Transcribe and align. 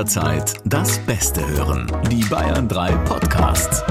jederzeit 0.00 0.54
das 0.64 0.98
Beste 1.00 1.46
hören. 1.46 1.86
Die 2.10 2.24
Bayern 2.24 2.66
3 2.66 2.90
Podcasts. 3.04 3.84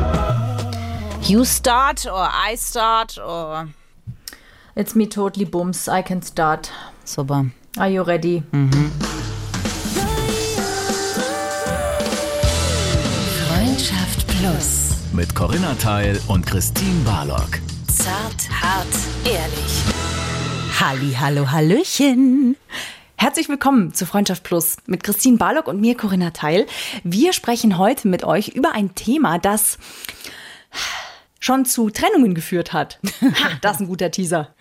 You 1.22 1.46
start 1.46 2.08
or 2.08 2.28
I 2.28 2.58
start 2.58 3.20
or. 3.20 3.68
It's 4.76 4.96
me 4.96 5.08
totally 5.08 5.46
bums. 5.46 5.88
I 5.88 6.02
can 6.02 6.24
start. 6.24 6.72
Super. 7.06 7.52
Are 7.78 7.90
you 7.90 8.02
ready? 8.02 8.42
Freundschaft 13.48 14.26
Plus. 14.26 14.96
Mit 15.14 15.36
Corinna 15.36 15.76
Teil 15.76 16.20
und 16.28 16.44
Christine 16.44 17.04
Barlock. 17.06 17.60
Zart, 17.88 18.50
hart, 18.50 18.88
ehrlich. 19.26 19.84
Halli, 20.80 21.14
hallo, 21.14 21.52
hallöchen. 21.52 22.56
Herzlich 23.22 23.50
willkommen 23.50 23.94
zu 23.94 24.06
Freundschaft 24.06 24.46
Plus 24.46 24.78
mit 24.86 25.04
Christine 25.04 25.36
Barlock 25.36 25.68
und 25.68 25.82
mir, 25.82 25.98
Corinna 25.98 26.30
Teil. 26.30 26.66
Wir 27.04 27.34
sprechen 27.34 27.78
heute 27.78 28.08
mit 28.08 28.24
euch 28.24 28.48
über 28.48 28.72
ein 28.72 28.96
Thema, 28.96 29.40
das 29.40 29.78
schon 31.42 31.66
zu 31.66 31.90
Trennungen 31.90 32.34
geführt 32.34 32.72
hat. 32.72 32.98
Ha, 33.22 33.50
das 33.62 33.76
ist 33.76 33.80
ein 33.82 33.88
guter 33.88 34.10
Teaser. 34.10 34.56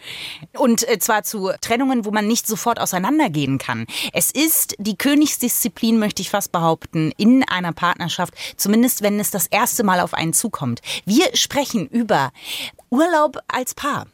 Und 0.57 0.89
äh, 0.89 0.99
zwar 0.99 1.23
zu 1.23 1.53
Trennungen, 1.61 2.05
wo 2.05 2.11
man 2.11 2.27
nicht 2.27 2.49
sofort 2.49 2.81
auseinandergehen 2.81 3.59
kann. 3.59 3.87
Es 4.13 4.33
ist 4.33 4.75
die 4.81 4.99
Königsdisziplin, 4.99 6.01
möchte 6.01 6.21
ich 6.21 6.31
fast 6.31 6.51
behaupten, 6.51 7.13
in 7.17 7.49
einer 7.49 7.73
Partnerschaft, 7.73 8.35
zumindest 8.57 9.03
wenn 9.03 9.21
es 9.21 9.31
das 9.31 9.47
erste 9.47 9.85
Mal 9.85 10.01
auf 10.01 10.15
einen 10.15 10.33
zukommt. 10.33 10.81
Wir 11.05 11.29
sprechen 11.37 11.87
über 11.87 12.33
Urlaub 12.91 13.39
als 13.47 13.77
Paar. 13.77 14.09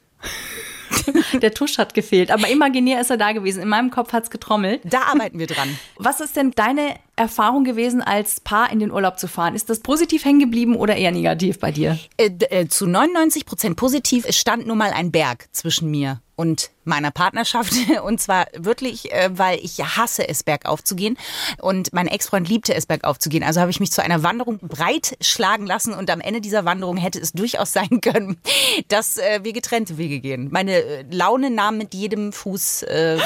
Der 1.43 1.53
Tusch 1.53 1.79
hat 1.79 1.95
gefehlt, 1.95 2.31
aber 2.31 2.49
imaginär 2.49 3.01
ist 3.01 3.11
er 3.11 3.17
da 3.17 3.33
gewesen. 3.33 3.63
In 3.63 3.69
meinem 3.69 3.91
Kopf 3.91 4.13
hat's 4.13 4.31
getrommelt. 4.31 4.81
Da 4.85 5.03
arbeiten 5.03 5.39
wir 5.39 5.47
dran. 5.47 5.69
Was 5.97 6.21
ist 6.21 6.37
denn 6.37 6.53
deine 6.53 6.95
Erfahrung 7.17 7.65
gewesen, 7.65 8.03
als 8.03 8.41
Paar 8.41 8.71
in 8.71 8.79
den 8.79 8.91
Urlaub 8.91 9.19
zu 9.19 9.29
fahren? 9.29 9.55
Ist 9.55 9.71
das 9.71 9.81
positiv 9.81 10.25
hängen 10.25 10.41
geblieben 10.41 10.77
oder 10.77 10.97
eher 10.97 11.13
negativ 11.13 11.59
bei 11.59 11.73
dir? 11.73 11.99
Äh, 12.17 12.31
äh, 12.51 12.69
zu 12.69 12.87
99 12.87 13.47
Prozent 13.47 13.77
positiv. 13.77 14.25
Es 14.27 14.39
stand 14.39 14.67
nun 14.67 14.79
mal 14.79 14.91
ein 14.93 15.11
Berg 15.11 15.49
zwischen 15.53 15.91
mir 15.91 16.21
und 16.37 16.71
meiner 16.85 17.11
Partnerschaft. 17.11 17.73
Und 18.05 18.21
zwar 18.21 18.47
wirklich, 18.57 19.13
äh, 19.13 19.31
weil 19.33 19.59
ich 19.63 19.79
hasse 19.79 20.29
es, 20.29 20.43
bergauf 20.43 20.83
zu 20.83 20.97
gehen. 20.97 21.17
Und 21.61 21.93
mein 21.93 22.07
Ex-Freund 22.07 22.49
liebte 22.49 22.75
es, 22.75 22.87
bergauf 22.87 23.19
zu 23.19 23.29
gehen. 23.29 23.43
Also 23.43 23.61
habe 23.61 23.71
ich 23.71 23.81
mich 23.81 23.91
zu 23.91 24.03
einer 24.03 24.23
Wanderung 24.23 24.59
breit 24.59 25.17
schlagen 25.21 25.67
lassen. 25.67 25.95
Und 25.95 26.11
am 26.11 26.21
Ende 26.21 26.41
dieser 26.41 26.65
Wanderung 26.65 26.97
hätte 26.97 27.19
es 27.19 27.33
durchaus 27.33 27.73
sein 27.73 28.01
können, 28.01 28.37
dass 28.89 29.17
äh, 29.19 29.41
wir 29.43 29.53
getrennte 29.53 29.97
Wege 29.97 30.21
gehen. 30.21 30.49
Meine 30.51 30.73
äh, 30.73 31.05
Laune 31.11 31.51
nahm 31.51 31.79
mit 31.79 31.95
jedem 31.95 32.33
Fuß 32.33 32.83
äh, 32.85 33.19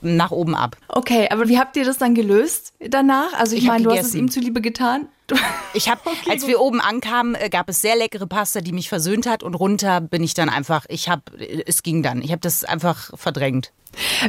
nach 0.00 0.30
oben 0.30 0.54
ab. 0.54 0.76
Okay, 0.88 1.28
aber 1.30 1.48
wie 1.48 1.58
habt 1.58 1.76
ihr 1.76 1.84
das 1.84 1.98
dann 1.98 2.14
gelöst 2.14 2.72
danach? 2.80 3.32
Also 3.34 3.54
ich, 3.54 3.62
Ich 3.62 3.68
meine, 3.68 3.84
du 3.84 3.90
hast 3.90 4.06
es 4.06 4.14
ihm 4.14 4.30
zuliebe 4.30 4.60
getan. 4.60 5.08
Ich 5.74 5.90
habe, 5.90 6.00
als 6.30 6.46
wir 6.46 6.60
oben 6.60 6.80
ankamen, 6.80 7.34
äh, 7.34 7.50
gab 7.50 7.68
es 7.68 7.82
sehr 7.82 7.96
leckere 7.96 8.26
Pasta, 8.26 8.62
die 8.62 8.72
mich 8.72 8.88
versöhnt 8.88 9.26
hat. 9.26 9.42
Und 9.42 9.54
runter 9.54 10.00
bin 10.00 10.24
ich 10.24 10.32
dann 10.32 10.48
einfach, 10.48 10.86
ich 10.88 11.10
habe, 11.10 11.22
es 11.66 11.82
ging 11.82 12.02
dann. 12.02 12.22
Ich 12.22 12.30
habe 12.30 12.40
das 12.40 12.64
einfach 12.64 13.10
verdrängt. 13.14 13.72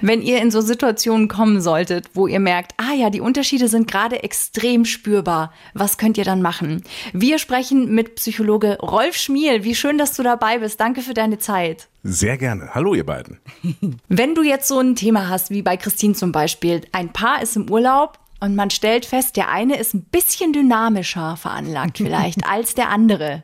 Wenn 0.02 0.22
ihr 0.22 0.42
in 0.42 0.52
so 0.52 0.62
Situationen 0.62 1.28
kommen 1.28 1.62
solltet, 1.62 2.10
wo 2.14 2.28
ihr 2.28 2.40
merkt, 2.40 2.74
ah 2.78 2.94
ja, 2.94 3.10
die 3.10 3.22
Unterschiede 3.22 3.68
sind 3.68 3.90
gerade 3.90 4.24
extrem 4.24 4.86
spürbar, 4.86 5.54
was 5.74 5.98
könnt 5.98 6.18
ihr 6.18 6.24
dann 6.24 6.42
machen? 6.42 6.84
Wir 7.14 7.40
sprechen 7.40 7.94
mit 7.94 8.16
Psychologe 8.16 8.78
Rolf 8.80 9.16
Schmiel. 9.16 9.64
Wie 9.64 9.76
schön, 9.76 9.98
dass 9.98 10.14
du 10.14 10.24
dabei 10.24 10.60
bist. 10.60 10.80
Danke 10.80 11.02
für 11.02 11.14
deine 11.14 11.38
Zeit. 11.38 11.88
Sehr 12.04 12.38
gerne. 12.38 12.70
Hallo, 12.74 12.94
ihr 12.94 13.06
beiden. 13.06 13.40
Wenn 14.08 14.36
du 14.36 14.44
jetzt 14.44 14.68
so 14.68 14.80
ein 14.80 14.96
Thema 14.96 15.30
hast, 15.30 15.50
wie 15.50 15.62
bei 15.62 15.78
Christine 15.78 16.14
zum 16.14 16.32
Beispiel, 16.32 16.82
ein 16.92 17.12
Paar 17.12 17.42
ist 17.42 17.56
im 17.56 17.70
Urlaub 17.70 18.20
und 18.40 18.56
man 18.56 18.70
stellt 18.70 19.06
fest, 19.06 19.36
der 19.36 19.50
eine 19.50 19.78
ist 19.78 19.94
ein 19.94 20.04
bisschen 20.04 20.54
dynamischer 20.54 21.38
veranlagt 21.38 21.98
vielleicht 21.98 22.46
als 22.46 22.76
der 22.76 22.90
andere. 22.90 23.44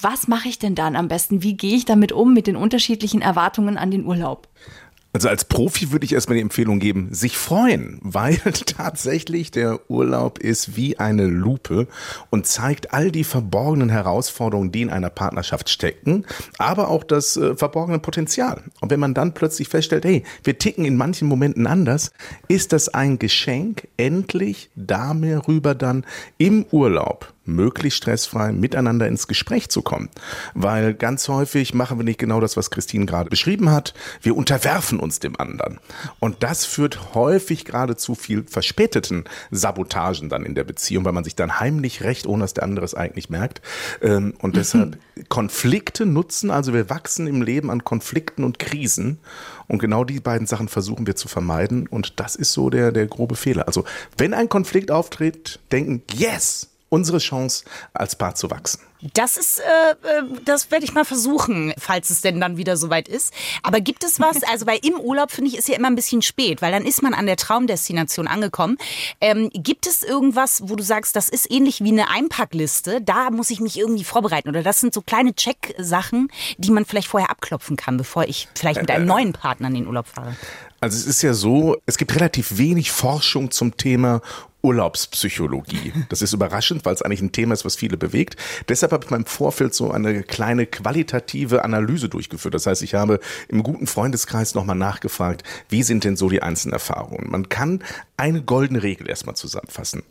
Was 0.00 0.28
mache 0.28 0.48
ich 0.48 0.58
denn 0.58 0.74
dann 0.74 0.96
am 0.96 1.08
besten? 1.08 1.42
Wie 1.42 1.56
gehe 1.56 1.76
ich 1.76 1.84
damit 1.84 2.12
um 2.12 2.32
mit 2.32 2.46
den 2.46 2.56
unterschiedlichen 2.56 3.20
Erwartungen 3.20 3.76
an 3.76 3.90
den 3.90 4.06
Urlaub? 4.06 4.48
Also 5.12 5.28
als 5.28 5.44
Profi 5.44 5.90
würde 5.90 6.04
ich 6.04 6.12
erstmal 6.12 6.36
die 6.36 6.42
Empfehlung 6.42 6.78
geben, 6.78 7.08
sich 7.12 7.36
freuen, 7.36 7.98
weil 8.02 8.36
tatsächlich 8.66 9.50
der 9.50 9.90
Urlaub 9.90 10.38
ist 10.38 10.76
wie 10.76 10.98
eine 10.98 11.26
Lupe 11.26 11.88
und 12.30 12.46
zeigt 12.46 12.94
all 12.94 13.10
die 13.10 13.24
verborgenen 13.24 13.88
Herausforderungen, 13.88 14.70
die 14.70 14.82
in 14.82 14.90
einer 14.90 15.10
Partnerschaft 15.10 15.68
stecken, 15.68 16.24
aber 16.58 16.88
auch 16.88 17.02
das 17.02 17.36
äh, 17.36 17.56
verborgene 17.56 17.98
Potenzial. 17.98 18.62
Und 18.80 18.90
wenn 18.90 19.00
man 19.00 19.14
dann 19.14 19.34
plötzlich 19.34 19.68
feststellt, 19.68 20.04
hey, 20.04 20.22
wir 20.44 20.58
ticken 20.58 20.84
in 20.84 20.96
manchen 20.96 21.26
Momenten 21.26 21.66
anders, 21.66 22.12
ist 22.46 22.72
das 22.72 22.88
ein 22.88 23.18
Geschenk, 23.18 23.88
endlich 23.96 24.70
darüber 24.76 25.74
dann 25.74 26.06
im 26.38 26.64
Urlaub 26.70 27.32
möglichst 27.54 27.98
stressfrei 27.98 28.52
miteinander 28.52 29.06
ins 29.06 29.28
Gespräch 29.28 29.68
zu 29.68 29.82
kommen. 29.82 30.08
Weil 30.54 30.94
ganz 30.94 31.28
häufig 31.28 31.74
machen 31.74 31.98
wir 31.98 32.04
nicht 32.04 32.18
genau 32.18 32.40
das, 32.40 32.56
was 32.56 32.70
Christine 32.70 33.06
gerade 33.06 33.30
beschrieben 33.30 33.70
hat. 33.70 33.94
Wir 34.22 34.36
unterwerfen 34.36 35.00
uns 35.00 35.18
dem 35.18 35.38
anderen. 35.38 35.78
Und 36.18 36.42
das 36.42 36.64
führt 36.64 37.14
häufig 37.14 37.64
gerade 37.64 37.96
zu 37.96 38.14
viel 38.14 38.44
verspäteten 38.44 39.24
Sabotagen 39.50 40.28
dann 40.28 40.44
in 40.44 40.54
der 40.54 40.64
Beziehung, 40.64 41.04
weil 41.04 41.12
man 41.12 41.24
sich 41.24 41.36
dann 41.36 41.60
heimlich 41.60 42.02
recht, 42.02 42.26
ohne 42.26 42.44
dass 42.44 42.54
der 42.54 42.64
andere 42.64 42.84
es 42.84 42.94
eigentlich 42.94 43.30
merkt. 43.30 43.60
Ähm, 44.02 44.34
Und 44.40 44.56
deshalb 44.56 44.98
Konflikte 45.28 46.06
nutzen, 46.06 46.50
also 46.50 46.72
wir 46.72 46.88
wachsen 46.88 47.26
im 47.26 47.42
Leben 47.42 47.70
an 47.70 47.84
Konflikten 47.84 48.44
und 48.44 48.58
Krisen. 48.58 49.18
Und 49.68 49.78
genau 49.78 50.04
die 50.04 50.20
beiden 50.20 50.46
Sachen 50.46 50.68
versuchen 50.68 51.06
wir 51.06 51.16
zu 51.16 51.28
vermeiden. 51.28 51.86
Und 51.86 52.18
das 52.20 52.36
ist 52.36 52.52
so 52.52 52.70
der, 52.70 52.92
der 52.92 53.06
grobe 53.06 53.36
Fehler. 53.36 53.66
Also 53.66 53.84
wenn 54.16 54.34
ein 54.34 54.48
Konflikt 54.48 54.90
auftritt, 54.90 55.60
denken, 55.70 56.02
yes, 56.12 56.69
unsere 56.90 57.18
Chance 57.18 57.64
als 57.94 58.16
Paar 58.16 58.34
zu 58.34 58.50
wachsen. 58.50 58.80
Das 59.14 59.38
ist, 59.38 59.60
äh, 59.60 59.62
äh, 59.92 60.22
das 60.44 60.70
werde 60.70 60.84
ich 60.84 60.92
mal 60.92 61.06
versuchen, 61.06 61.72
falls 61.78 62.10
es 62.10 62.20
denn 62.20 62.38
dann 62.38 62.58
wieder 62.58 62.76
soweit 62.76 63.08
ist. 63.08 63.32
Aber 63.62 63.80
gibt 63.80 64.04
es 64.04 64.20
was, 64.20 64.42
also 64.42 64.66
weil 64.66 64.78
im 64.82 65.00
Urlaub 65.00 65.30
finde 65.30 65.50
ich 65.50 65.56
ist 65.56 65.68
ja 65.68 65.76
immer 65.76 65.88
ein 65.88 65.94
bisschen 65.94 66.20
spät, 66.20 66.60
weil 66.60 66.70
dann 66.70 66.84
ist 66.84 67.02
man 67.02 67.14
an 67.14 67.24
der 67.24 67.36
Traumdestination 67.36 68.28
angekommen. 68.28 68.76
Ähm, 69.20 69.48
gibt 69.54 69.86
es 69.86 70.02
irgendwas, 70.02 70.68
wo 70.68 70.76
du 70.76 70.82
sagst, 70.82 71.16
das 71.16 71.30
ist 71.30 71.50
ähnlich 71.50 71.82
wie 71.82 71.92
eine 71.92 72.10
Einpackliste, 72.10 73.00
da 73.00 73.30
muss 73.30 73.48
ich 73.48 73.60
mich 73.60 73.78
irgendwie 73.78 74.04
vorbereiten 74.04 74.50
oder 74.50 74.62
das 74.62 74.80
sind 74.80 74.92
so 74.92 75.00
kleine 75.00 75.34
Check-Sachen, 75.34 76.28
die 76.58 76.70
man 76.70 76.84
vielleicht 76.84 77.08
vorher 77.08 77.30
abklopfen 77.30 77.76
kann, 77.76 77.96
bevor 77.96 78.24
ich 78.24 78.48
vielleicht 78.54 78.82
mit 78.82 78.90
einem 78.90 79.06
neuen 79.06 79.32
Partner 79.32 79.68
in 79.68 79.74
den 79.74 79.86
Urlaub 79.86 80.08
fahre? 80.08 80.36
Also 80.80 80.96
es 80.96 81.06
ist 81.06 81.22
ja 81.22 81.34
so, 81.34 81.76
es 81.84 81.98
gibt 81.98 82.14
relativ 82.14 82.56
wenig 82.56 82.90
Forschung 82.90 83.50
zum 83.50 83.76
Thema 83.76 84.22
Urlaubspsychologie. 84.62 85.92
Das 86.08 86.22
ist 86.22 86.32
überraschend, 86.32 86.84
weil 86.84 86.94
es 86.94 87.02
eigentlich 87.02 87.22
ein 87.22 87.32
Thema 87.32 87.54
ist, 87.54 87.64
was 87.64 87.76
viele 87.76 87.96
bewegt. 87.96 88.36
Deshalb 88.68 88.92
habe 88.92 89.04
ich 89.04 89.10
im 89.10 89.26
Vorfeld 89.26 89.74
so 89.74 89.90
eine 89.90 90.22
kleine 90.22 90.66
qualitative 90.66 91.64
Analyse 91.64 92.08
durchgeführt. 92.08 92.54
Das 92.54 92.66
heißt, 92.66 92.82
ich 92.82 92.94
habe 92.94 93.20
im 93.48 93.62
guten 93.62 93.86
Freundeskreis 93.86 94.54
nochmal 94.54 94.76
nachgefragt, 94.76 95.42
wie 95.68 95.82
sind 95.82 96.04
denn 96.04 96.16
so 96.16 96.28
die 96.28 96.42
einzelnen 96.42 96.74
Erfahrungen? 96.74 97.30
Man 97.30 97.48
kann 97.48 97.82
eine 98.16 98.42
goldene 98.42 98.82
Regel 98.82 99.08
erstmal 99.08 99.36
zusammenfassen. 99.36 100.02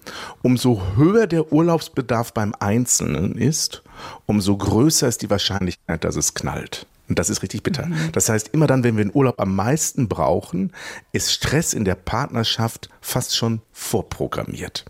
Umso 0.42 0.81
höher 0.96 1.28
der 1.28 1.52
Urlaubsbedarf 1.52 2.34
beim 2.34 2.56
Einzelnen 2.60 3.36
ist, 3.36 3.84
umso 4.26 4.58
größer 4.58 5.08
ist 5.08 5.22
die 5.22 5.30
Wahrscheinlichkeit, 5.30 6.04
dass 6.04 6.16
es 6.16 6.34
knallt. 6.34 6.88
Und 7.09 7.18
das 7.18 7.30
ist 7.30 7.42
richtig 7.42 7.64
bitter. 7.64 7.90
Das 8.14 8.30
heißt, 8.30 8.50
immer 8.50 8.68
dann, 8.68 8.84
wenn 8.84 8.96
wir 8.96 9.03
den 9.03 9.14
Urlaub 9.14 9.40
am 9.42 9.56
meisten 9.56 10.08
brauchen, 10.08 10.72
ist 11.12 11.34
Stress 11.34 11.74
in 11.74 11.84
der 11.84 11.96
Partnerschaft 11.96 12.90
fast 13.02 13.36
schon 13.36 13.62
vorprogrammiert. 13.72 14.86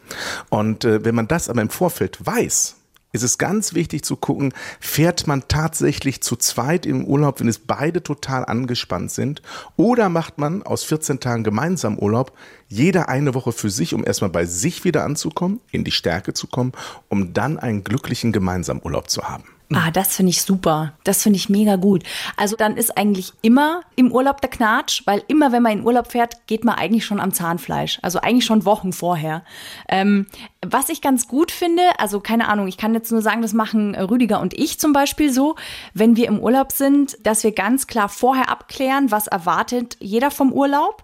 Und 0.49 0.83
äh, 0.83 1.03
wenn 1.05 1.15
man 1.15 1.29
das 1.29 1.49
aber 1.49 1.61
im 1.61 1.69
Vorfeld 1.69 2.23
weiß, 2.23 2.75
ist 3.11 3.23
es 3.23 3.37
ganz 3.37 3.73
wichtig 3.73 4.03
zu 4.03 4.17
gucken, 4.17 4.53
fährt 4.79 5.25
man 5.25 5.47
tatsächlich 5.47 6.21
zu 6.21 6.35
zweit 6.35 6.85
im 6.85 7.05
Urlaub, 7.05 7.39
wenn 7.39 7.47
es 7.47 7.57
beide 7.57 8.03
total 8.03 8.45
angespannt 8.45 9.11
sind, 9.11 9.41
oder 9.77 10.09
macht 10.09 10.37
man 10.37 10.61
aus 10.61 10.83
14 10.83 11.19
Tagen 11.19 11.43
gemeinsam 11.43 11.97
Urlaub, 11.97 12.33
jeder 12.67 13.09
eine 13.09 13.33
Woche 13.33 13.51
für 13.51 13.71
sich, 13.71 13.95
um 13.95 14.05
erstmal 14.05 14.29
bei 14.29 14.45
sich 14.45 14.83
wieder 14.83 15.05
anzukommen, 15.05 15.59
in 15.71 15.83
die 15.83 15.91
Stärke 15.91 16.33
zu 16.33 16.47
kommen, 16.47 16.73
um 17.07 17.33
dann 17.33 17.57
einen 17.57 17.83
glücklichen 17.83 18.31
gemeinsamen 18.31 18.81
Urlaub 18.83 19.09
zu 19.09 19.27
haben. 19.27 19.45
Ah, 19.71 19.91
das 19.91 20.15
finde 20.15 20.31
ich 20.31 20.41
super. 20.41 20.93
Das 21.03 21.21
finde 21.21 21.37
ich 21.37 21.47
mega 21.47 21.75
gut. 21.75 22.03
Also 22.37 22.55
dann 22.55 22.75
ist 22.75 22.97
eigentlich 22.97 23.33
immer 23.43 23.81
im 23.95 24.11
Urlaub 24.11 24.41
der 24.41 24.49
Knatsch, 24.49 25.03
weil 25.05 25.21
immer, 25.27 25.51
wenn 25.51 25.61
man 25.61 25.73
in 25.73 25.85
Urlaub 25.85 26.11
fährt, 26.11 26.47
geht 26.47 26.65
man 26.65 26.75
eigentlich 26.75 27.05
schon 27.05 27.19
am 27.19 27.33
Zahnfleisch. 27.33 27.99
Also 28.01 28.19
eigentlich 28.19 28.45
schon 28.45 28.65
Wochen 28.65 28.93
vorher. 28.93 29.43
Ähm, 29.87 30.25
was 30.65 30.89
ich 30.89 31.01
ganz 31.01 31.27
gut 31.27 31.51
finde, 31.51 31.83
also 31.99 32.19
keine 32.19 32.47
Ahnung, 32.47 32.67
ich 32.67 32.77
kann 32.77 32.95
jetzt 32.95 33.11
nur 33.11 33.21
sagen, 33.21 33.43
das 33.43 33.53
machen 33.53 33.93
Rüdiger 33.93 34.39
und 34.39 34.55
ich 34.55 34.79
zum 34.79 34.91
Beispiel 34.91 35.31
so, 35.31 35.55
wenn 35.93 36.15
wir 36.15 36.27
im 36.27 36.39
Urlaub 36.39 36.71
sind, 36.71 37.17
dass 37.23 37.43
wir 37.43 37.51
ganz 37.51 37.85
klar 37.85 38.09
vorher 38.09 38.49
abklären, 38.49 39.11
was 39.11 39.27
erwartet 39.27 39.97
jeder 39.99 40.31
vom 40.31 40.51
Urlaub. 40.51 41.03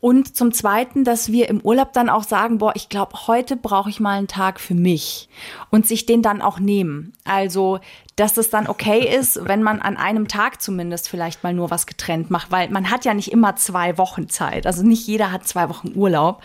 Und 0.00 0.36
zum 0.36 0.52
Zweiten, 0.52 1.04
dass 1.04 1.32
wir 1.32 1.48
im 1.48 1.60
Urlaub 1.60 1.92
dann 1.92 2.08
auch 2.08 2.22
sagen, 2.22 2.58
boah, 2.58 2.72
ich 2.76 2.88
glaube, 2.88 3.26
heute 3.26 3.56
brauche 3.56 3.90
ich 3.90 4.00
mal 4.00 4.18
einen 4.18 4.28
Tag 4.28 4.60
für 4.60 4.74
mich 4.74 5.28
und 5.70 5.86
sich 5.86 6.06
den 6.06 6.22
dann 6.22 6.40
auch 6.40 6.60
nehmen. 6.60 7.12
Also, 7.24 7.80
dass 8.14 8.36
es 8.36 8.50
dann 8.50 8.66
okay 8.66 9.16
ist, 9.16 9.40
wenn 9.44 9.62
man 9.62 9.80
an 9.80 9.96
einem 9.96 10.28
Tag 10.28 10.60
zumindest 10.62 11.08
vielleicht 11.08 11.42
mal 11.42 11.52
nur 11.52 11.70
was 11.70 11.86
getrennt 11.86 12.30
macht, 12.30 12.50
weil 12.50 12.68
man 12.70 12.90
hat 12.90 13.04
ja 13.04 13.14
nicht 13.14 13.32
immer 13.32 13.56
zwei 13.56 13.98
Wochen 13.98 14.28
Zeit. 14.28 14.66
Also 14.66 14.82
nicht 14.82 15.06
jeder 15.06 15.32
hat 15.32 15.46
zwei 15.46 15.68
Wochen 15.68 15.92
Urlaub. 15.94 16.42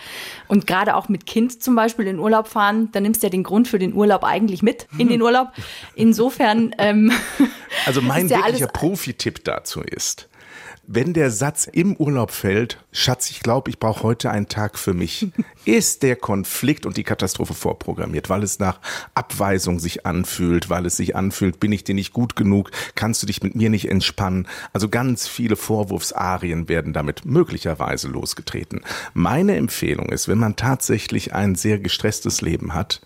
Und 0.48 0.66
gerade 0.66 0.96
auch 0.96 1.10
mit 1.10 1.26
Kind 1.26 1.62
zum 1.62 1.76
Beispiel 1.76 2.08
in 2.08 2.20
Urlaub 2.20 2.48
fahren, 2.48 2.90
dann 2.92 3.04
nimmst 3.04 3.22
du 3.22 3.28
ja 3.28 3.32
den 3.32 3.44
Grund 3.44 3.68
für 3.68 3.80
den 3.80 3.94
Urlaub 3.94 4.24
eigentlich 4.24 4.64
mit 4.64 4.88
in 4.98 5.10
den 5.10 5.22
Urlaub. 5.22 5.50
Insofern. 5.96 6.74
Ähm, 6.78 7.12
also 7.86 8.02
mein 8.04 8.28
ja 8.28 8.38
wirklicher 8.38 8.68
Profi-Tipp 8.68 9.44
dazu 9.44 9.82
ist, 9.82 10.28
wenn 10.86 11.14
der 11.14 11.32
Satz 11.32 11.66
im 11.66 11.96
Urlaub 11.96 12.32
fällt, 12.32 12.84
Schatz, 12.92 13.30
ich 13.30 13.40
glaube, 13.40 13.70
ich 13.70 13.80
brauche 13.80 14.04
heute 14.04 14.30
einen 14.30 14.50
Tag 14.50 14.78
für 14.78 14.94
mich, 14.94 15.28
ist 15.66 16.04
der 16.04 16.16
Konflikt 16.16 16.86
und 16.86 16.98
die 16.98 17.04
Katastrophe 17.04 17.54
vorprogrammiert, 17.54 18.30
weil 18.30 18.44
es 18.44 18.60
nach 18.60 18.80
Abweisung 19.16 19.80
sich 19.80 20.06
anfühlt, 20.06 20.70
weil 20.70 20.86
es 20.86 20.98
sich 20.98 21.16
anfühlt, 21.16 21.60
bin 21.60 21.72
ich 21.72 21.86
dir 21.86 21.96
nicht 21.96 22.12
gut 22.12 22.36
genug, 22.36 22.72
kannst 22.96 23.24
du 23.24 23.28
dich 23.28 23.42
mit 23.42 23.56
mir 23.56 23.70
nicht 23.70 23.90
entspannen. 23.90 24.48
Also 24.74 24.90
ganz 24.90 25.28
viele 25.28 25.56
Vorwurfsarien 25.56 26.68
werden 26.68 26.92
damit 26.92 27.26
möglicherweise 27.26 28.10
losgetreten. 28.10 28.82
Meine 29.14 29.56
Empfehlung 29.56 30.10
ist, 30.10 30.28
wenn 30.28 30.38
man 30.38 30.58
tatsächlich 30.58 31.34
ein 31.34 31.56
sehr 31.56 31.80
gestresstes 31.80 32.42
Leben 32.42 32.74
hat, 32.74 33.02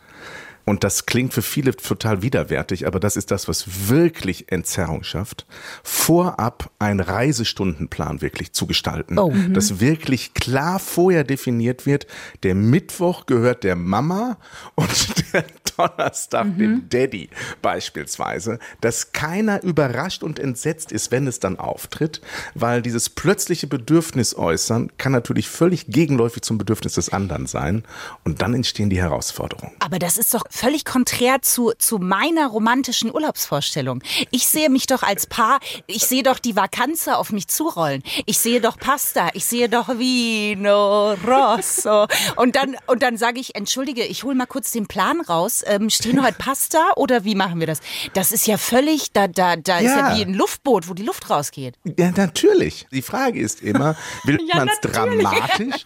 und 0.68 0.84
das 0.84 1.06
klingt 1.06 1.34
für 1.34 1.42
viele 1.42 1.74
total 1.74 2.22
widerwärtig, 2.22 2.88
aber 2.88 3.00
das 3.00 3.16
ist 3.16 3.32
das, 3.32 3.48
was 3.48 3.88
wirklich 3.88 4.52
Entzerrung 4.52 5.04
schafft, 5.04 5.46
vorab 5.82 6.72
einen 6.78 7.00
Reisestundenplan 7.00 8.22
wirklich 8.22 8.52
zu 8.52 8.68
gestalten. 8.68 9.18
Oh. 9.18 9.32
Mhm. 9.32 9.54
Dass 9.54 9.80
wirklich 9.80 10.34
klar 10.34 10.80
vorher 10.80 11.24
definiert 11.24 11.86
wird, 11.86 12.06
der 12.44 12.54
Mittwoch 12.54 13.28
gehört 13.28 13.64
der 13.64 13.78
Mama 13.78 14.38
und 14.76 14.90
der 15.34 15.46
Donnerstag 15.78 16.48
mhm. 16.48 16.58
dem 16.58 16.90
Daddy 16.90 17.30
beispielsweise, 17.62 18.60
dass 18.82 19.14
keiner 19.14 19.64
überrascht 19.64 20.24
und 20.24 20.38
entsetzt 20.38 20.92
ist, 20.92 21.12
wenn 21.12 21.28
es 21.28 21.40
dann 21.40 21.58
auftritt, 21.58 22.22
weil 22.56 22.82
dieses 22.82 23.10
plötzliche 23.10 23.68
Bedürfnis 23.68 24.36
äußern 24.36 24.92
kann 24.98 25.12
natürlich 25.12 25.48
völlig 25.48 25.88
gegenläufig 25.88 26.42
zum 26.42 26.58
Bedürfnis 26.58 26.94
des 26.94 27.10
anderen 27.10 27.46
sein 27.46 27.84
und 28.26 28.42
dann 28.42 28.54
entstehen 28.54 28.90
die 28.90 28.98
Herausforderungen. 28.98 29.76
Aber 29.80 30.00
das 30.00 30.18
ist 30.18 30.34
doch 30.34 30.44
völlig 30.58 30.86
konträr 30.86 31.42
zu, 31.42 31.72
zu 31.78 32.00
meiner 32.00 32.48
romantischen 32.48 33.14
Urlaubsvorstellung. 33.14 34.02
Ich 34.32 34.48
sehe 34.48 34.70
mich 34.70 34.88
doch 34.88 35.04
als 35.04 35.28
Paar, 35.28 35.60
ich 35.86 36.06
sehe 36.06 36.24
doch 36.24 36.40
die 36.40 36.56
Vakanze 36.56 37.18
auf 37.18 37.32
mich 37.32 37.48
zurollen. 37.48 38.02
Ich 38.26 38.40
sehe 38.40 38.60
doch 38.60 38.78
Pasta, 38.78 39.30
ich 39.34 39.46
sehe 39.46 39.70
doch 39.70 39.88
Vino 39.90 41.14
Rosso. 41.14 42.08
Und 42.36 42.56
dann, 42.56 42.76
und 42.88 43.04
dann 43.04 43.18
sage 43.18 43.40
ich, 43.40 43.56
entschuldige, 43.56 44.04
ich 44.04 44.24
hole 44.24 44.36
mal 44.36 44.48
kurz 44.48 44.72
den 44.72 44.88
Plan 44.88 45.22
raus 45.22 45.64
ähm, 45.68 45.90
stehen 45.90 46.24
heute 46.24 46.38
Pasta 46.38 46.94
oder 46.96 47.24
wie 47.24 47.36
machen 47.36 47.60
wir 47.60 47.68
das? 47.68 47.80
Das 48.14 48.32
ist 48.32 48.48
ja 48.48 48.58
völlig, 48.58 49.12
da, 49.12 49.28
da, 49.28 49.56
da 49.56 49.80
ja. 49.80 49.90
ist 49.90 49.96
ja 49.96 50.18
wie 50.18 50.22
ein 50.24 50.34
Luftboot, 50.34 50.90
wo 50.90 50.94
die 50.94 51.04
Luft 51.04 51.30
rausgeht. 51.30 51.76
Ja, 51.98 52.12
natürlich. 52.12 52.88
Die 52.92 53.02
Frage 53.02 53.40
ist 53.40 53.62
immer, 53.62 53.96
will 54.24 54.40
ja, 54.48 54.58
man 54.58 54.70
es 54.70 54.80
dramatisch? 54.82 55.86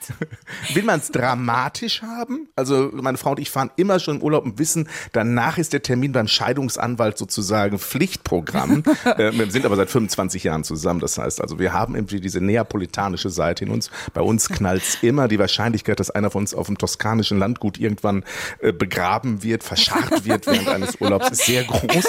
will 0.74 0.84
man 0.84 1.00
es 1.00 1.12
dramatisch 1.12 2.02
haben? 2.02 2.48
Also 2.56 2.90
meine 2.94 3.18
Frau 3.18 3.32
und 3.32 3.40
ich 3.40 3.50
fahren 3.50 3.72
immer 3.76 4.00
schon 4.00 4.18
im 4.18 4.24
Urlaub 4.24 4.46
wissen, 4.62 4.88
danach 5.12 5.58
ist 5.58 5.74
der 5.74 5.82
Termin 5.82 6.14
beim 6.14 6.30
Scheidungsanwalt 6.30 7.18
sozusagen 7.18 7.80
Pflichtprogramm. 7.80 8.84
äh, 9.04 9.32
wir 9.34 9.52
sind 9.52 9.66
aber 9.66 9.76
seit 9.76 9.90
25 9.90 10.46
Jahren 10.46 10.64
zusammen. 10.64 11.02
Das 11.02 11.18
heißt 11.18 11.42
also, 11.42 11.60
wir 11.60 11.74
haben 11.74 11.96
irgendwie 11.96 12.22
diese 12.22 12.40
neapolitanische 12.40 13.30
Seite 13.30 13.66
in 13.66 13.72
uns. 13.72 13.92
Bei 14.14 14.22
uns 14.22 14.48
knallt 14.48 14.84
es 14.84 15.04
immer. 15.04 15.28
Die 15.28 15.40
Wahrscheinlichkeit, 15.40 16.00
dass 16.00 16.12
einer 16.12 16.32
von 16.32 16.44
uns 16.44 16.54
auf 16.54 16.68
dem 16.68 16.78
toskanischen 16.78 17.40
Landgut 17.40 17.78
irgendwann 17.78 18.24
äh, 18.60 18.72
begraben 18.72 19.44
wird, 19.44 19.64
verscharrt 19.64 20.26
wird 20.26 20.48
während 20.48 20.70
eines 20.70 21.02
Urlaubs, 21.02 21.30
ist 21.32 21.46
sehr 21.46 21.64
groß. 21.64 22.06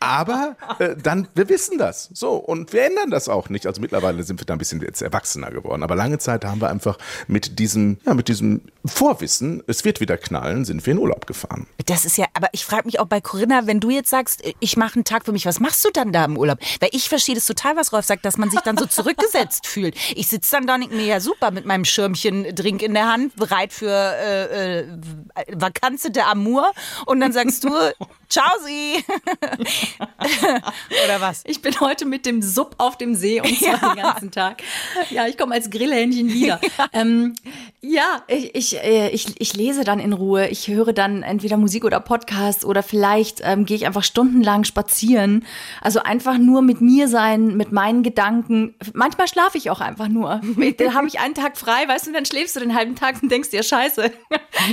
Aber 0.00 0.56
äh, 0.78 0.96
dann, 1.00 1.28
wir 1.34 1.48
wissen 1.48 1.78
das. 1.78 2.10
So, 2.12 2.34
und 2.34 2.72
wir 2.72 2.84
ändern 2.84 3.10
das 3.10 3.28
auch 3.28 3.48
nicht. 3.48 3.66
Also 3.66 3.80
mittlerweile 3.80 4.22
sind 4.24 4.40
wir 4.40 4.46
da 4.46 4.54
ein 4.54 4.58
bisschen 4.58 4.80
jetzt 4.82 5.00
erwachsener 5.00 5.50
geworden. 5.50 5.82
Aber 5.82 5.94
lange 5.94 6.18
Zeit 6.18 6.44
haben 6.44 6.60
wir 6.60 6.70
einfach 6.70 6.98
mit 7.28 7.58
diesem, 7.58 7.98
ja, 8.04 8.14
mit 8.14 8.28
diesem 8.28 8.62
Vorwissen, 8.84 9.62
es 9.66 9.84
wird 9.84 10.00
wieder 10.00 10.16
knallen, 10.16 10.64
sind 10.64 10.84
wir 10.84 10.92
in 10.92 10.98
Urlaub 11.02 11.26
gefahren. 11.26 11.66
Das 11.86 12.04
ist 12.04 12.16
ja, 12.16 12.26
aber 12.34 12.48
ich 12.52 12.64
frage 12.64 12.86
mich 12.86 13.00
auch 13.00 13.06
bei 13.06 13.20
Corinna, 13.20 13.66
wenn 13.66 13.80
du 13.80 13.90
jetzt 13.90 14.10
sagst, 14.10 14.42
ich 14.60 14.76
mache 14.76 14.94
einen 14.94 15.04
Tag 15.04 15.24
für 15.24 15.32
mich, 15.32 15.46
was 15.46 15.60
machst 15.60 15.84
du 15.84 15.90
dann 15.92 16.12
da 16.12 16.24
im 16.24 16.38
Urlaub? 16.38 16.58
Weil 16.80 16.90
ich 16.92 17.08
verstehe 17.08 17.34
das 17.34 17.46
total, 17.46 17.76
was 17.76 17.92
Rolf 17.92 18.06
sagt, 18.06 18.24
dass 18.24 18.38
man 18.38 18.50
sich 18.50 18.60
dann 18.60 18.76
so 18.76 18.86
zurückgesetzt 18.86 19.66
fühlt. 19.66 19.96
Ich 20.14 20.28
sitze 20.28 20.52
dann 20.56 20.66
da 20.66 20.74
und 20.76 20.82
denke 20.82 20.96
mir, 20.96 21.04
ja 21.04 21.20
super, 21.20 21.50
mit 21.50 21.66
meinem 21.66 21.84
Schirmchen 21.84 22.54
Drink 22.54 22.82
in 22.82 22.94
der 22.94 23.10
Hand, 23.10 23.34
bereit 23.36 23.72
für 23.72 23.90
äh, 23.90 24.80
äh, 24.80 24.86
Vakanze 25.52 26.10
der 26.10 26.28
Amour 26.28 26.70
und 27.06 27.20
dann 27.20 27.32
sagst 27.32 27.64
du, 27.64 27.70
ciao 28.32 28.50
sie. 28.64 29.04
Oder 31.04 31.20
was? 31.20 31.42
Ich 31.46 31.60
bin 31.60 31.78
heute 31.80 32.06
mit 32.06 32.24
dem 32.24 32.40
Sub 32.40 32.74
auf 32.78 32.96
dem 32.96 33.14
See 33.14 33.40
und 33.40 33.58
zwar 33.58 33.82
ja. 33.82 33.94
den 33.94 34.02
ganzen 34.02 34.30
Tag. 34.30 34.62
Ja, 35.10 35.26
ich 35.26 35.36
komme 35.36 35.54
als 35.54 35.70
Grillhähnchen 35.70 36.32
wieder. 36.32 36.60
Ja, 36.72 36.88
ähm, 36.92 37.34
ja 37.80 38.22
ich, 38.28 38.54
ich, 38.54 38.82
äh, 38.82 39.10
ich, 39.10 39.40
ich 39.40 39.54
lese 39.54 39.84
dann 39.84 39.98
in 39.98 40.12
Ruhe. 40.12 40.48
Ich 40.48 40.68
höre 40.68 40.92
dann 40.92 41.22
entweder 41.22 41.56
Musik 41.56 41.84
oder 41.84 42.00
Podcast 42.00 42.64
oder 42.64 42.82
vielleicht 42.82 43.40
ähm, 43.44 43.66
gehe 43.66 43.76
ich 43.76 43.86
einfach 43.86 44.04
stundenlang 44.04 44.64
spazieren. 44.64 45.44
Also 45.80 46.00
einfach 46.00 46.38
nur 46.38 46.62
mit 46.62 46.80
mir 46.80 47.08
sein, 47.08 47.56
mit 47.56 47.72
meinen 47.72 48.02
Gedanken. 48.02 48.74
Manchmal 48.94 49.28
schlafe 49.28 49.58
ich 49.58 49.70
auch 49.70 49.80
einfach 49.80 50.08
nur. 50.08 50.40
Dann 50.78 50.94
habe 50.94 51.08
ich 51.08 51.20
einen 51.20 51.34
Tag 51.34 51.58
frei, 51.58 51.86
weißt 51.86 52.06
du, 52.06 52.12
dann 52.12 52.24
schläfst 52.24 52.56
du 52.56 52.60
den 52.60 52.74
halben 52.74 52.94
Tag 52.94 53.22
und 53.22 53.30
denkst 53.30 53.50
dir, 53.50 53.62
scheiße, 53.62 54.10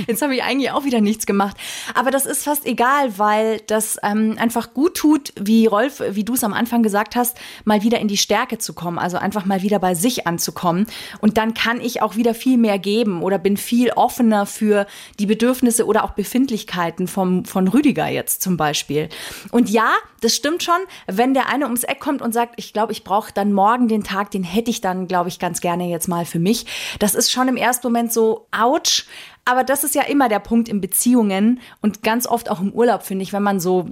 jetzt 0.06 0.22
habe 0.22 0.34
ich 0.34 0.42
eigentlich 0.42 0.70
auch 0.70 0.84
wieder 0.84 1.00
nichts 1.00 1.26
gemacht. 1.26 1.56
Aber 1.94 2.10
das 2.10 2.24
ist 2.24 2.44
fast 2.44 2.66
egal, 2.66 3.18
das 3.58 3.98
ähm, 4.02 4.36
einfach 4.38 4.74
gut 4.74 4.96
tut, 4.96 5.32
wie 5.38 5.66
Rolf, 5.66 6.02
wie 6.10 6.24
du 6.24 6.34
es 6.34 6.44
am 6.44 6.52
Anfang 6.52 6.82
gesagt 6.82 7.16
hast, 7.16 7.36
mal 7.64 7.82
wieder 7.82 7.98
in 7.98 8.08
die 8.08 8.16
Stärke 8.16 8.58
zu 8.58 8.72
kommen, 8.72 8.98
also 8.98 9.16
einfach 9.16 9.44
mal 9.44 9.62
wieder 9.62 9.78
bei 9.78 9.94
sich 9.94 10.26
anzukommen. 10.26 10.86
Und 11.20 11.38
dann 11.38 11.54
kann 11.54 11.80
ich 11.80 12.02
auch 12.02 12.16
wieder 12.16 12.34
viel 12.34 12.58
mehr 12.58 12.78
geben 12.78 13.22
oder 13.22 13.38
bin 13.38 13.56
viel 13.56 13.90
offener 13.90 14.46
für 14.46 14.86
die 15.18 15.26
Bedürfnisse 15.26 15.86
oder 15.86 16.04
auch 16.04 16.12
Befindlichkeiten 16.12 17.08
vom, 17.08 17.44
von 17.44 17.68
Rüdiger 17.68 18.08
jetzt 18.08 18.42
zum 18.42 18.56
Beispiel. 18.56 19.08
Und 19.50 19.70
ja, 19.70 19.92
das 20.20 20.36
stimmt 20.36 20.62
schon, 20.62 20.80
wenn 21.06 21.34
der 21.34 21.48
eine 21.48 21.64
ums 21.64 21.84
Eck 21.84 22.00
kommt 22.00 22.22
und 22.22 22.32
sagt, 22.32 22.54
ich 22.56 22.72
glaube, 22.72 22.92
ich 22.92 23.04
brauche 23.04 23.32
dann 23.32 23.52
morgen 23.52 23.88
den 23.88 24.04
Tag, 24.04 24.30
den 24.30 24.44
hätte 24.44 24.70
ich 24.70 24.80
dann, 24.80 25.06
glaube 25.06 25.28
ich, 25.28 25.38
ganz 25.38 25.60
gerne 25.60 25.88
jetzt 25.88 26.08
mal 26.08 26.24
für 26.24 26.38
mich. 26.38 26.66
Das 26.98 27.14
ist 27.14 27.30
schon 27.30 27.48
im 27.48 27.56
ersten 27.56 27.86
Moment 27.86 28.12
so, 28.12 28.46
ouch. 28.52 29.04
Aber 29.44 29.64
das 29.64 29.84
ist 29.84 29.94
ja 29.94 30.02
immer 30.02 30.28
der 30.28 30.38
Punkt 30.38 30.68
in 30.68 30.80
Beziehungen 30.80 31.60
und 31.80 32.02
ganz 32.02 32.26
oft 32.26 32.50
auch 32.50 32.60
im 32.60 32.72
Urlaub, 32.72 33.02
finde 33.02 33.22
ich, 33.22 33.32
wenn 33.32 33.42
man 33.42 33.60
so, 33.60 33.86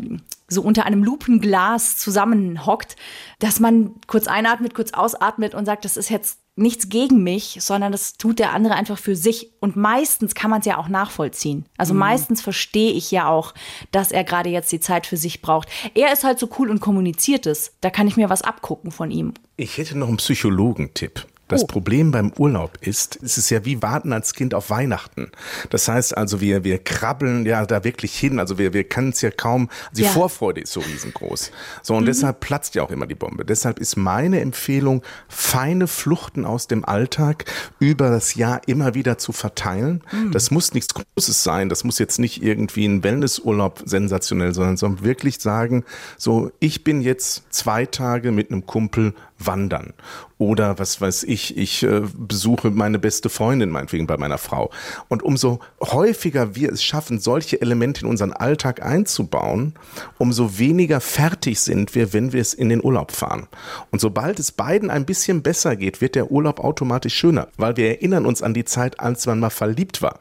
so 0.49 0.63
unter 0.63 0.85
einem 0.85 1.03
Lupenglas 1.03 1.97
zusammenhockt, 1.97 2.97
dass 3.39 3.61
man 3.61 3.93
kurz 4.07 4.27
einatmet, 4.27 4.75
kurz 4.75 4.93
ausatmet 4.93 5.55
und 5.55 5.65
sagt, 5.65 5.85
das 5.85 5.97
ist 5.97 6.11
jetzt 6.11 6.39
nichts 6.59 6.89
gegen 6.89 7.23
mich, 7.23 7.59
sondern 7.61 7.93
das 7.93 8.19
tut 8.19 8.39
der 8.39 8.53
andere 8.53 8.75
einfach 8.75 8.99
für 8.99 9.17
sich. 9.17 9.53
Und 9.61 9.77
meistens 9.77 10.35
kann 10.35 10.51
man 10.51 10.61
es 10.61 10.67
ja 10.67 10.77
auch 10.77 10.89
nachvollziehen. 10.89 11.65
Also 11.77 11.95
mhm. 11.95 12.01
meistens 12.01 12.43
verstehe 12.43 12.93
ich 12.93 13.11
ja 13.11 13.29
auch, 13.29 13.55
dass 13.93 14.13
er 14.13 14.25
gerade 14.25 14.51
jetzt 14.51 14.71
die 14.73 14.81
Zeit 14.81 15.07
für 15.07 15.17
sich 15.17 15.41
braucht. 15.41 15.69
Er 15.95 16.13
ist 16.13 16.25
halt 16.25 16.39
so 16.39 16.49
cool 16.59 16.71
und 16.71 16.81
kommuniziert 16.81 17.47
es. 17.47 17.73
Da 17.81 17.91
kann 17.91 18.09
ich 18.09 18.17
mir 18.17 18.29
was 18.29 18.43
abgucken 18.43 18.91
von 18.91 19.11
ihm. 19.11 19.35
Ich 19.57 19.79
hätte 19.79 19.97
noch 19.97 20.09
einen 20.09 20.19
Psychologentipp. 20.19 21.27
Das 21.49 21.63
oh. 21.63 21.67
Problem 21.67 22.11
beim 22.11 22.33
Urlaub 22.37 22.79
ist, 22.81 23.19
es 23.23 23.39
ist 23.39 23.51
ja 23.51 23.65
wie 23.65 23.83
warten 23.83 24.13
als 24.13 24.35
Kind 24.35 24.55
auf 24.55 24.71
Weihnachten. 24.71 25.31
Das 25.71 25.89
heißt 25.89 26.17
also, 26.17 26.41
wir, 26.41 26.63
wir 26.65 26.79
krabbeln 26.79 27.47
ja 27.47 27.65
da 27.67 27.85
wirklich 27.85 28.15
hin. 28.15 28.39
Also 28.39 28.59
wir, 28.59 28.73
wir 28.75 28.85
können 28.85 29.11
es 29.11 29.23
ja 29.23 29.31
kaum, 29.31 29.69
die 29.93 30.03
ja. 30.03 30.11
Vorfreude 30.11 30.61
ist 30.61 30.73
so 30.73 30.81
riesengroß. 30.81 31.51
So, 31.83 31.95
und 31.95 32.03
mhm. 32.03 32.07
deshalb 32.07 32.41
platzt 32.41 32.75
ja 32.75 32.83
auch 32.83 32.91
immer 32.91 33.07
die 33.07 33.15
Bombe. 33.15 33.45
Deshalb 33.45 33.79
ist 33.79 33.97
meine 33.97 34.41
Empfehlung, 34.41 35.03
feine 35.29 35.87
Fluchten 35.87 36.45
aus 36.45 36.67
dem 36.69 36.85
Alltag 36.85 37.47
über 37.79 38.11
das 38.11 38.35
Jahr 38.35 38.61
immer 38.67 38.95
wieder 38.95 39.19
zu 39.19 39.33
verteilen. 39.33 40.03
Mhm. 40.13 40.33
Das 40.33 40.51
muss 40.51 40.75
nichts 40.75 40.95
Großes 40.95 41.43
sein. 41.43 41.69
Das 41.69 41.85
muss 41.85 41.99
jetzt 41.99 42.19
nicht 42.19 42.43
irgendwie 42.43 42.87
ein 42.87 43.03
Wellnessurlaub 43.03 43.83
sensationell 43.87 44.55
sein, 44.55 44.77
sondern 44.77 45.05
wirklich 45.05 45.41
sagen, 45.41 45.85
so, 46.19 46.53
ich 46.61 46.85
bin 46.85 47.01
jetzt 47.01 47.45
zwei 47.51 47.87
Tage 47.87 48.33
mit 48.33 48.51
einem 48.51 48.67
Kumpel 48.67 49.15
wandern. 49.39 49.95
Oder 50.39 50.79
was 50.79 51.01
weiß 51.01 51.25
ich, 51.25 51.57
ich 51.57 51.83
äh, 51.83 52.03
besuche 52.17 52.71
meine 52.71 52.99
beste 52.99 53.29
Freundin 53.29 53.71
meinetwegen 53.71 54.07
bei 54.07 54.17
meiner 54.17 54.39
Frau. 54.39 54.71
Und 55.09 55.23
umso 55.23 55.61
häufiger 55.81 56.55
wir 56.55 56.73
es 56.73 56.83
schaffen, 56.83 57.19
solche 57.19 57.61
Elemente 57.61 58.03
in 58.03 58.09
unseren 58.09 58.33
Alltag 58.33 58.83
einzubauen, 58.83 59.75
umso 60.19 60.59
weniger 60.59 61.01
fertig 61.01 61.61
sind 61.61 61.95
wir, 61.95 62.13
wenn 62.13 62.33
wir 62.33 62.41
es 62.41 62.55
in 62.55 62.69
den 62.69 62.85
Urlaub 62.85 63.13
fahren. 63.13 63.49
Und 63.91 64.01
sobald 64.01 64.39
es 64.39 64.53
beiden 64.53 64.91
ein 64.91 65.07
bisschen 65.07 65.43
besser 65.43 65.77
geht, 65.77 66.01
wird 66.01 66.15
der 66.15 66.31
Urlaub 66.31 66.61
automatisch 66.61 67.15
schöner, 67.15 67.49
weil 67.57 67.77
wir 67.77 67.89
erinnern 67.89 68.27
uns 68.27 68.43
an 68.43 68.55
die 68.55 68.65
Zeit, 68.65 69.01
als 69.01 69.27
man 69.27 69.41
mal 69.41 69.51
verliebt 69.51 70.03
war. 70.03 70.21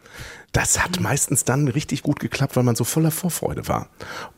Das 0.51 0.84
hat 0.84 1.00
meistens 1.00 1.44
dann 1.44 1.68
richtig 1.68 2.01
gut 2.04 2.20
geklappt, 2.20 2.56
weil 2.56 2.63
man 2.63 2.75
so 2.75 2.84
voller 2.84 3.12
Vorfreude 3.12 3.68
war. 3.68 3.89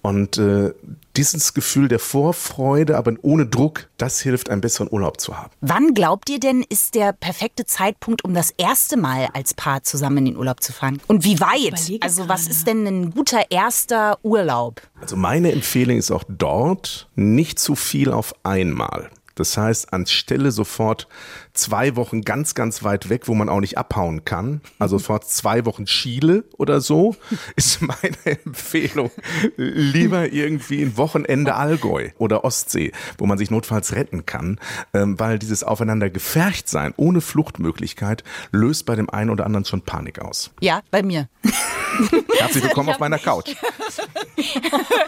Und 0.02 0.38
äh, 0.38 0.74
dieses 1.16 1.54
Gefühl 1.54 1.88
der 1.88 2.00
Vorfreude, 2.00 2.98
aber 2.98 3.14
ohne 3.22 3.46
Druck, 3.46 3.88
das 3.98 4.20
hilft, 4.20 4.50
einen 4.50 4.62
besseren 4.62 4.90
Urlaub 4.92 5.20
zu 5.22 5.38
haben. 5.38 5.52
Wann 5.62 5.94
glaubt 5.94 6.30
ihr 6.30 6.40
denn, 6.40 6.64
ist 6.68 6.96
der 6.96 7.14
perfekte 7.14 7.66
Zeitpunkt, 7.66 8.24
um 8.24 8.34
das 8.34 8.52
erste 8.52 8.98
Mal 8.98 9.30
als 9.34 9.54
Paar 9.54 9.84
zusammen 9.84 10.18
in 10.20 10.26
den 10.26 10.38
Urlaub 10.38 10.62
zu 10.62 10.74
fahren? 10.74 11.00
Und 11.08 11.24
wie 11.24 11.40
weit? 11.40 12.02
Also 12.02 12.28
was 12.28 12.48
ist 12.48 12.68
denn 12.68 12.86
ein 12.86 13.12
guter 13.12 13.50
erster 13.50 14.20
Urlaub? 14.24 14.82
Also 15.00 15.16
meine 15.16 15.52
Empfehlung 15.52 15.98
ist 15.98 16.12
auch 16.12 16.24
dort 16.28 17.08
nicht 17.16 17.60
zu 17.60 17.76
viel 17.76 18.12
auf 18.12 18.34
einmal. 18.44 19.10
Das 19.36 19.56
heißt, 19.56 19.94
anstelle 19.94 20.52
sofort 20.52 21.08
zwei 21.60 21.96
Wochen 21.96 22.22
ganz, 22.22 22.56
ganz 22.56 22.84
weit 22.84 23.10
weg, 23.10 23.28
wo 23.28 23.36
man 23.36 23.50
auch 23.50 23.60
nicht 23.60 23.78
abhauen 23.78 24.26
kann, 24.26 24.62
also 24.80 24.98
sofort 25.10 25.30
zwei 25.30 25.66
Wochen 25.66 25.86
Chile 25.86 26.46
oder 26.58 26.82
so, 26.82 27.16
ist 27.56 27.82
meine 27.82 28.18
Empfehlung 28.44 29.12
lieber 29.58 30.32
irgendwie 30.32 30.82
ein 30.82 30.98
Wochenende 30.98 31.56
Allgäu 31.56 32.10
oder 32.18 32.44
Ostsee, 32.44 32.92
wo 33.18 33.26
man 33.26 33.38
sich 33.38 33.52
notfalls 33.52 33.94
retten 33.94 34.26
kann, 34.26 34.60
ähm, 34.94 35.20
weil 35.20 35.40
dieses 35.40 35.64
Aufeinander 35.64 36.10
gefercht 36.10 36.70
sein 36.70 36.94
ohne 36.98 37.22
Fluchtmöglichkeit 37.22 38.24
löst 38.52 38.86
bei 38.86 38.96
dem 38.96 39.10
einen 39.10 39.30
oder 39.30 39.46
anderen 39.46 39.66
schon 39.66 39.82
Panik 39.82 40.20
aus. 40.20 40.52
Ja, 40.62 40.82
bei 40.92 41.04
mir. 41.04 41.28
Herzlich 42.38 42.64
willkommen 42.64 42.90
auf 42.90 43.00
meiner 43.00 43.20
Couch. 43.20 43.56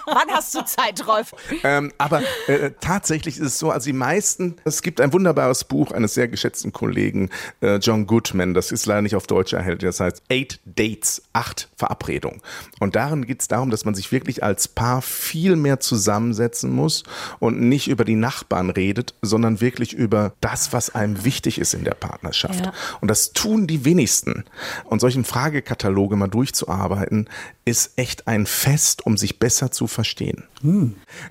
Wann 0.05 0.29
hast 0.29 0.53
du 0.55 0.63
Zeit, 0.65 1.05
Rolf? 1.07 1.33
Ähm, 1.63 1.91
aber 1.97 2.21
äh, 2.47 2.71
tatsächlich 2.79 3.37
ist 3.37 3.45
es 3.45 3.59
so, 3.59 3.71
also 3.71 3.85
die 3.85 3.93
meisten, 3.93 4.57
es 4.65 4.81
gibt 4.81 4.99
ein 4.99 5.13
wunderbares 5.13 5.63
Buch 5.63 5.91
eines 5.91 6.13
sehr 6.13 6.27
geschätzten 6.41 6.73
Kollegen, 6.73 7.29
äh, 7.61 7.75
John 7.75 8.07
Goodman, 8.07 8.55
das 8.55 8.71
ist 8.71 8.87
leider 8.87 9.03
nicht 9.03 9.15
auf 9.15 9.27
Deutsch 9.27 9.53
erhältlich, 9.53 9.89
das 9.89 9.99
heißt 9.99 10.23
Eight 10.29 10.59
Dates, 10.65 11.21
acht 11.33 11.69
Verabredungen. 11.75 12.41
Und 12.79 12.95
darin 12.95 13.25
geht 13.25 13.41
es 13.41 13.47
darum, 13.47 13.69
dass 13.69 13.85
man 13.85 13.93
sich 13.93 14.11
wirklich 14.11 14.43
als 14.43 14.67
Paar 14.67 15.01
viel 15.01 15.55
mehr 15.55 15.79
zusammensetzen 15.79 16.71
muss 16.71 17.03
und 17.39 17.61
nicht 17.61 17.87
über 17.87 18.05
die 18.05 18.15
Nachbarn 18.15 18.71
redet, 18.71 19.13
sondern 19.21 19.61
wirklich 19.61 19.93
über 19.93 20.33
das, 20.41 20.73
was 20.73 20.95
einem 20.95 21.23
wichtig 21.23 21.59
ist 21.59 21.75
in 21.75 21.83
der 21.83 21.93
Partnerschaft. 21.93 22.65
Ja. 22.65 22.73
Und 23.01 23.09
das 23.09 23.33
tun 23.33 23.67
die 23.67 23.85
wenigsten. 23.85 24.45
Und 24.85 24.99
solchen 24.99 25.25
Fragekataloge 25.25 26.15
mal 26.15 26.27
durchzuarbeiten, 26.27 27.29
ist 27.65 27.97
echt 27.97 28.27
ein 28.27 28.45
Fest, 28.45 29.05
um 29.05 29.17
sich 29.17 29.37
besser 29.37 29.71
zu 29.71 29.85
verstehen. 29.85 30.43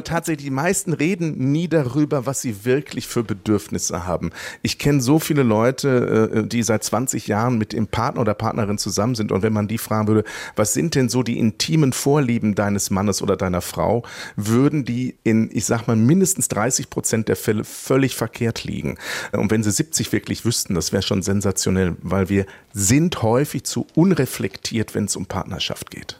Tatsächlich, 0.04 0.44
die 0.46 0.50
meisten 0.50 0.92
reden 0.92 1.52
nie 1.52 1.68
darüber, 1.68 2.26
was 2.26 2.40
sie 2.40 2.64
wirklich 2.64 3.06
für 3.06 3.24
Bedürfnisse 3.24 4.06
haben. 4.06 4.30
Ich 4.62 4.78
kenne 4.78 4.89
so 4.98 5.20
viele 5.20 5.44
Leute, 5.44 6.32
äh, 6.34 6.46
die 6.46 6.64
seit 6.64 6.82
20 6.82 7.28
Jahren 7.28 7.58
mit 7.58 7.72
dem 7.72 7.86
Partner 7.86 8.22
oder 8.22 8.34
Partnerin 8.34 8.78
zusammen 8.78 9.14
sind. 9.14 9.30
Und 9.30 9.42
wenn 9.42 9.52
man 9.52 9.68
die 9.68 9.78
fragen 9.78 10.08
würde, 10.08 10.24
was 10.56 10.74
sind 10.74 10.96
denn 10.96 11.08
so 11.08 11.22
die 11.22 11.38
intimen 11.38 11.92
Vorlieben 11.92 12.56
deines 12.56 12.90
Mannes 12.90 13.22
oder 13.22 13.36
deiner 13.36 13.60
Frau, 13.60 14.02
würden 14.36 14.84
die 14.84 15.16
in, 15.22 15.50
ich 15.52 15.66
sag 15.66 15.86
mal, 15.86 15.96
mindestens 15.96 16.48
30 16.48 16.88
Prozent 16.90 17.28
der 17.28 17.36
Fälle 17.36 17.64
völlig 17.64 18.16
verkehrt 18.16 18.64
liegen. 18.64 18.96
Und 19.32 19.50
wenn 19.50 19.62
sie 19.62 19.70
70 19.70 20.10
wirklich 20.12 20.44
wüssten, 20.44 20.74
das 20.74 20.92
wäre 20.92 21.02
schon 21.02 21.22
sensationell, 21.22 21.94
weil 22.00 22.28
wir 22.28 22.46
sind 22.72 23.22
häufig 23.22 23.64
zu 23.64 23.86
unreflektiert, 23.94 24.94
wenn 24.94 25.04
es 25.04 25.16
um 25.16 25.26
Partnerschaft 25.26 25.90
geht. 25.90 26.18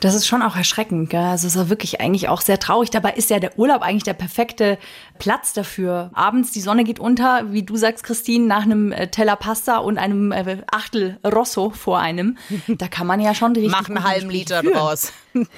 Das 0.00 0.14
ist 0.14 0.26
schon 0.26 0.42
auch 0.42 0.56
erschreckend. 0.56 1.10
Gell? 1.10 1.20
Also 1.20 1.46
es 1.46 1.56
ist 1.56 1.62
auch 1.62 1.68
wirklich 1.68 2.00
eigentlich 2.00 2.28
auch 2.28 2.40
sehr 2.40 2.58
traurig. 2.58 2.90
Dabei 2.90 3.12
ist 3.12 3.30
ja 3.30 3.38
der 3.38 3.58
Urlaub 3.58 3.82
eigentlich 3.82 4.04
der 4.04 4.14
perfekte 4.14 4.78
Platz 5.18 5.52
dafür. 5.52 6.10
Abends 6.14 6.52
die 6.52 6.60
Sonne 6.60 6.84
geht 6.84 6.98
unter, 6.98 7.52
wie 7.52 7.62
du 7.62 7.76
sagst, 7.76 8.04
Christine, 8.04 8.46
nach 8.46 8.62
einem 8.62 8.92
äh, 8.92 9.08
Teller 9.08 9.36
Pasta 9.36 9.78
und 9.78 9.98
einem 9.98 10.32
äh, 10.32 10.58
Achtel 10.70 11.18
Rosso 11.24 11.70
vor 11.70 11.98
einem. 11.98 12.36
Da 12.68 12.88
kann 12.88 13.06
man 13.06 13.20
ja 13.20 13.34
schon 13.34 13.52
richtig 13.52 13.70
Mach 13.70 13.88
einen 13.88 14.04
halben 14.04 14.30
Liter 14.30 14.60
führen. 14.60 14.74
draus. 14.74 15.12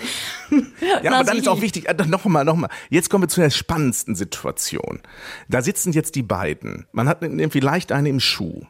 Ja, 1.03 1.13
aber 1.13 1.25
dann 1.25 1.39
ist 1.39 1.49
auch 1.49 1.61
wichtig, 1.61 1.89
äh, 1.89 1.95
nochmal, 2.07 2.45
nochmal. 2.45 2.71
Jetzt 2.89 3.11
kommen 3.11 3.25
wir 3.25 3.29
zu 3.29 3.41
der 3.41 3.51
spannendsten 3.51 4.15
Situation. 4.15 5.01
Da 5.49 5.63
sitzen 5.63 5.93
jetzt 5.93 6.15
die 6.15 6.23
beiden. 6.23 6.87
Man 6.93 7.09
hat 7.09 7.23
irgendwie 7.23 7.61
leicht 7.61 7.93
eine 7.93 8.09
im 8.09 8.21
Schuh. 8.21 8.63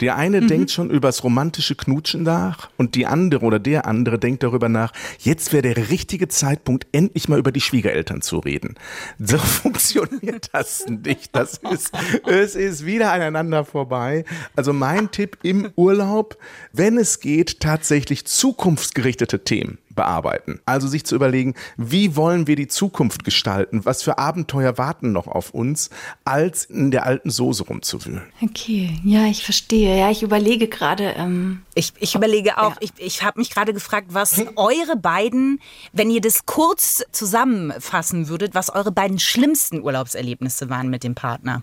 Der 0.00 0.16
eine 0.16 0.40
denkt 0.46 0.70
schon 0.70 0.90
über 0.90 1.08
das 1.08 1.22
romantische 1.22 1.74
Knutschen 1.74 2.22
nach 2.22 2.70
und 2.76 2.94
die 2.94 3.06
andere 3.06 3.44
oder 3.44 3.58
der 3.58 3.86
andere 3.86 4.18
denkt 4.18 4.42
darüber 4.42 4.68
nach, 4.68 4.92
jetzt 5.18 5.52
wäre 5.52 5.62
der 5.62 5.90
richtige 5.90 6.28
Zeitpunkt, 6.28 6.86
endlich 6.92 7.28
mal 7.28 7.38
über 7.38 7.52
die 7.52 7.60
Schwiegereltern 7.60 8.22
zu 8.22 8.38
reden. 8.38 8.76
So 9.18 9.38
funktioniert 9.38 10.48
das 10.52 10.86
nicht. 10.86 11.34
Das 11.36 11.60
ist, 11.70 11.92
es 12.26 12.54
ist 12.54 12.86
wieder 12.86 13.12
aneinander 13.12 13.64
vorbei. 13.64 14.24
Also 14.54 14.72
mein 14.72 15.10
Tipp 15.10 15.38
im 15.42 15.70
Urlaub, 15.76 16.38
wenn 16.72 16.98
es 16.98 17.20
geht, 17.20 17.60
tatsächlich 17.60 18.26
zukunftsgerichtete 18.26 19.44
Themen 19.44 19.78
bearbeiten. 19.96 20.60
Also 20.66 20.86
sich 20.86 21.04
zu 21.04 21.16
überlegen, 21.16 21.54
wie 21.76 22.14
wollen 22.14 22.46
wir 22.46 22.54
die 22.54 22.68
Zukunft 22.68 23.24
gestalten? 23.24 23.84
Was 23.84 24.02
für 24.02 24.18
Abenteuer 24.18 24.78
warten 24.78 25.10
noch 25.10 25.26
auf 25.26 25.50
uns, 25.50 25.90
als 26.24 26.64
in 26.66 26.92
der 26.92 27.04
alten 27.04 27.30
Soße 27.30 27.64
rumzuwühlen? 27.64 28.22
Okay, 28.40 29.00
ja, 29.02 29.24
ich 29.24 29.42
verstehe. 29.42 29.98
Ja, 29.98 30.10
ich 30.10 30.22
überlege 30.22 30.68
gerade. 30.68 31.14
Ähm, 31.16 31.62
Ich, 31.74 31.92
ich 31.98 32.14
überlege 32.14 32.58
auch, 32.58 32.76
ich, 32.80 32.92
ich 32.98 33.22
habe 33.22 33.40
mich 33.40 33.50
gerade 33.50 33.74
gefragt, 33.74 34.08
was 34.10 34.40
eure 34.56 34.96
beiden, 34.96 35.60
wenn 35.92 36.10
ihr 36.10 36.20
das 36.20 36.46
kurz 36.46 37.02
zusammenfassen 37.10 38.28
würdet, 38.28 38.54
was 38.54 38.70
eure 38.70 38.92
beiden 38.92 39.18
schlimmsten 39.18 39.80
Urlaubserlebnisse 39.80 40.70
waren 40.70 40.88
mit 40.88 41.02
dem 41.02 41.14
Partner. 41.14 41.62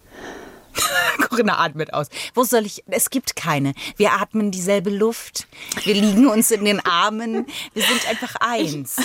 Corinna 1.30 1.60
atmet 1.60 1.94
aus. 1.94 2.08
Wo 2.34 2.44
soll 2.44 2.66
ich? 2.66 2.84
Es 2.88 3.10
gibt 3.10 3.36
keine. 3.36 3.74
Wir 3.98 4.14
atmen 4.14 4.52
dieselbe 4.52 4.90
Luft. 4.90 5.48
Wir 5.84 5.96
liegen 5.96 6.28
uns 6.28 6.52
in 6.52 6.66
den 6.66 6.80
Armen. 6.86 7.46
Wir 7.74 7.84
sind 7.84 8.08
einfach 8.08 8.36
eins. 8.40 8.96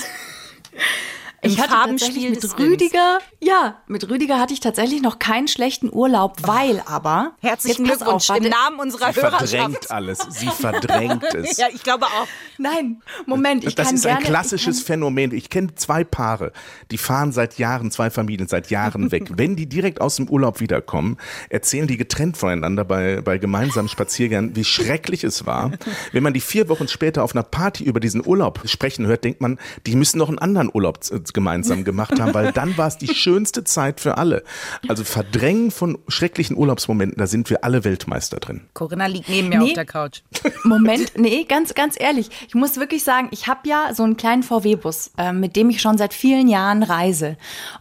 Im 1.40 1.52
ich 1.52 1.60
hatte 1.60 1.70
Farbenspiel 1.70 2.30
mit. 2.30 2.58
Rüdiger, 2.58 3.18
ja, 3.40 3.76
mit 3.86 4.08
Rüdiger 4.08 4.40
hatte 4.40 4.52
ich 4.52 4.60
tatsächlich 4.60 5.02
noch 5.02 5.20
keinen 5.20 5.46
schlechten 5.46 5.88
Urlaub, 5.92 6.36
weil 6.42 6.82
aber 6.86 7.32
Herzlichen 7.40 7.86
Jetzt 7.86 8.00
pass 8.00 8.08
Glückwunsch 8.08 8.30
auf, 8.30 8.36
im 8.38 8.48
Namen 8.48 8.80
unserer 8.80 9.12
Sie 9.12 9.20
Hörerschaft. 9.20 9.48
verdrängt 9.50 9.90
alles. 9.92 10.18
Sie 10.30 10.48
verdrängt 10.48 11.22
es. 11.34 11.56
Ja, 11.56 11.66
ich 11.72 11.84
glaube 11.84 12.06
auch. 12.06 12.26
Nein, 12.58 13.02
Moment, 13.26 13.64
ich 13.64 13.76
das 13.76 13.86
kann 13.86 13.94
ist 13.94 14.02
gerne, 14.02 14.18
ein 14.18 14.24
klassisches 14.24 14.82
Phänomen. 14.82 15.32
Ich 15.32 15.48
kenne 15.48 15.74
zwei 15.76 16.02
Paare, 16.02 16.52
die 16.90 16.98
fahren 16.98 17.30
seit 17.30 17.56
Jahren, 17.58 17.92
zwei 17.92 18.10
Familien 18.10 18.48
seit 18.48 18.70
Jahren 18.70 19.12
weg. 19.12 19.28
Wenn 19.36 19.54
die 19.54 19.68
direkt 19.68 20.00
aus 20.00 20.16
dem 20.16 20.28
Urlaub 20.28 20.58
wiederkommen, 20.58 21.18
erzählen 21.50 21.86
die 21.86 21.96
getrennt 21.98 22.36
voneinander 22.36 22.84
bei, 22.84 23.20
bei 23.20 23.38
gemeinsamen 23.38 23.88
Spaziergängen, 23.88 24.56
wie 24.56 24.64
schrecklich 24.64 25.22
es 25.22 25.46
war. 25.46 25.70
Wenn 26.10 26.24
man 26.24 26.34
die 26.34 26.40
vier 26.40 26.68
Wochen 26.68 26.88
später 26.88 27.22
auf 27.22 27.32
einer 27.34 27.44
Party 27.44 27.84
über 27.84 28.00
diesen 28.00 28.26
Urlaub 28.26 28.62
sprechen 28.64 29.06
hört, 29.06 29.22
denkt 29.22 29.40
man, 29.40 29.58
die 29.86 29.94
müssen 29.94 30.18
noch 30.18 30.28
einen 30.28 30.38
anderen 30.38 30.70
Urlaub 30.72 30.98
gemeinsam 31.32 31.84
gemacht 31.84 32.20
haben, 32.20 32.34
weil 32.34 32.52
dann 32.52 32.76
war 32.76 32.88
es 32.88 32.98
die 32.98 33.08
schönste 33.14 33.64
Zeit 33.64 34.00
für 34.00 34.18
alle. 34.18 34.42
Also 34.88 35.04
Verdrängen 35.04 35.70
von 35.70 35.98
schrecklichen 36.08 36.56
Urlaubsmomenten, 36.56 37.18
da 37.18 37.26
sind 37.26 37.50
wir 37.50 37.64
alle 37.64 37.84
Weltmeister 37.84 38.38
drin. 38.38 38.62
Corinna 38.74 39.06
liegt 39.06 39.28
neben 39.28 39.48
mir 39.48 39.58
Nee. 39.58 39.64
auf 39.68 39.72
der 39.74 39.84
Couch. 39.86 40.20
Moment, 40.64 41.12
nee, 41.16 41.44
ganz, 41.44 41.74
ganz 41.74 41.96
ehrlich. 41.98 42.30
Ich 42.48 42.54
muss 42.54 42.76
wirklich 42.76 43.04
sagen, 43.04 43.28
ich 43.30 43.46
habe 43.46 43.68
ja 43.68 43.94
so 43.94 44.02
einen 44.02 44.16
kleinen 44.16 44.42
VW-Bus, 44.42 45.12
äh, 45.18 45.32
mit 45.32 45.56
dem 45.56 45.70
ich 45.70 45.80
schon 45.80 45.98
seit 45.98 46.14
vielen 46.14 46.48
Jahren 46.48 46.82
reise 46.82 47.36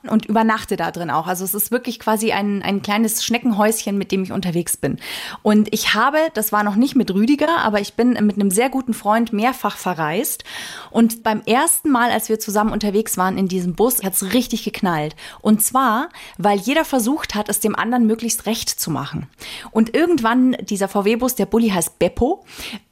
und 0.10 0.26
übernachte 0.26 0.76
da 0.76 0.92
drin 0.92 1.10
auch. 1.10 1.28
Also 1.28 1.44
es 1.46 1.54
ist 1.54 1.72
wirklich 1.72 2.00
quasi 2.00 2.32
ein, 2.32 2.62
ein 2.64 2.82
kleines 2.82 3.24
Schneckenhäuschen, 3.24 3.98
mit 3.98 4.12
dem 4.12 4.24
ich 4.24 4.32
unterwegs 4.32 4.78
bin. 4.78 4.98
Und 5.44 5.74
ich 5.74 5.94
habe, 5.94 6.18
das 6.34 6.52
war 6.52 6.64
noch 6.64 6.76
nicht 6.76 6.96
mit 6.96 7.12
Rüdiger, 7.14 7.60
aber 7.60 7.80
ich 7.80 7.94
bin 7.94 8.12
mit 8.26 8.36
einem 8.36 8.52
sehr 8.52 8.70
guten 8.70 8.94
Freund 8.94 9.34
mehrfach 9.34 9.78
verreist. 9.78 10.44
Und 10.92 11.24
beim 11.24 11.42
ersten 11.46 11.90
Mal, 11.90 12.12
als 12.12 12.30
wir 12.30 12.40
zusammen 12.40 12.72
unterwegs 12.72 13.18
waren 13.18 13.37
in 13.38 13.48
diesem 13.48 13.76
Bus, 13.76 14.04
hat 14.04 14.14
es 14.14 14.34
richtig 14.34 14.64
geknallt. 14.64 15.16
Und 15.42 15.64
zwar, 15.64 16.10
weil 16.38 16.60
jeder 16.60 16.86
versucht 16.86 17.36
hat, 17.36 17.50
es 17.50 17.60
dem 17.60 17.76
anderen 17.76 18.06
möglichst 18.08 18.46
recht 18.46 18.70
zu 18.70 18.92
machen. 18.92 19.28
Und 19.72 19.96
irgendwann, 19.96 20.56
dieser 20.62 20.88
VW-Bus, 20.88 21.36
der 21.36 21.46
Bulli 21.46 21.70
heißt 21.70 22.00
Beppo, 22.00 22.44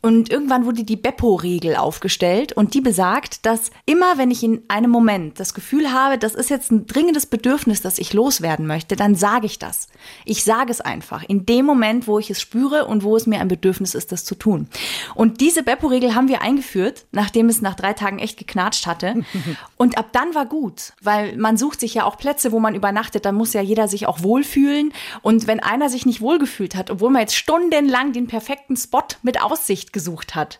und 0.01 0.31
irgendwann 0.31 0.65
wurde 0.65 0.83
die 0.83 0.97
Beppo-Regel 0.97 1.75
aufgestellt 1.75 2.53
und 2.53 2.75
die 2.75 2.81
besagt, 2.81 3.45
dass 3.45 3.71
immer, 3.87 4.19
wenn 4.19 4.29
ich 4.29 4.43
in 4.43 4.61
einem 4.67 4.91
Moment 4.91 5.39
das 5.39 5.55
Gefühl 5.55 5.91
habe, 5.91 6.19
das 6.19 6.35
ist 6.35 6.51
jetzt 6.51 6.71
ein 6.71 6.85
dringendes 6.85 7.25
Bedürfnis, 7.25 7.81
das 7.81 7.97
ich 7.97 8.13
loswerden 8.13 8.67
möchte, 8.67 8.95
dann 8.95 9.15
sage 9.15 9.47
ich 9.47 9.57
das. 9.57 9.87
Ich 10.23 10.43
sage 10.43 10.71
es 10.71 10.79
einfach 10.79 11.23
in 11.27 11.47
dem 11.47 11.65
Moment, 11.65 12.07
wo 12.07 12.19
ich 12.19 12.29
es 12.29 12.39
spüre 12.39 12.85
und 12.85 13.01
wo 13.01 13.15
es 13.15 13.25
mir 13.25 13.39
ein 13.39 13.47
Bedürfnis 13.47 13.95
ist, 13.95 14.11
das 14.11 14.23
zu 14.23 14.35
tun. 14.35 14.67
Und 15.15 15.41
diese 15.41 15.63
Beppo-Regel 15.63 16.13
haben 16.13 16.27
wir 16.27 16.43
eingeführt, 16.43 17.05
nachdem 17.11 17.49
es 17.49 17.61
nach 17.61 17.73
drei 17.73 17.93
Tagen 17.93 18.19
echt 18.19 18.37
geknatscht 18.37 18.85
hatte. 18.85 19.23
Und 19.77 19.97
ab 19.97 20.09
dann 20.11 20.34
war 20.35 20.45
gut, 20.45 20.93
weil 21.01 21.37
man 21.37 21.57
sucht 21.57 21.79
sich 21.79 21.93
ja 21.93 22.05
auch 22.05 22.17
Plätze, 22.17 22.51
wo 22.51 22.59
man 22.59 22.75
übernachtet. 22.75 23.25
Dann 23.25 23.35
muss 23.35 23.53
ja 23.53 23.61
jeder 23.61 23.87
sich 23.87 24.07
auch 24.07 24.21
wohlfühlen. 24.21 24.93
Und 25.21 25.47
wenn 25.47 25.59
einer 25.59 25.89
sich 25.89 26.05
nicht 26.05 26.21
wohlgefühlt 26.21 26.75
hat, 26.75 26.91
obwohl 26.91 27.09
man 27.09 27.21
jetzt 27.21 27.35
stundenlang 27.35 28.13
den 28.13 28.27
perfekten 28.27 28.75
Spot 28.75 28.99
mit 29.23 29.41
Aussicht 29.41 29.93
gesucht 29.93 30.35
hat, 30.35 30.59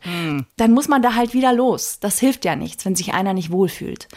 dann 0.58 0.72
muss 0.72 0.88
man 0.88 1.02
da 1.02 1.16
halt 1.16 1.34
wieder 1.34 1.54
los. 1.54 2.00
Das 2.00 2.20
hilft 2.20 2.46
ja 2.46 2.56
nichts, 2.56 2.86
wenn 2.86 2.96
sich 2.96 3.14
einer 3.14 3.34
nicht 3.34 3.52
wohlfühlt. 3.52 4.08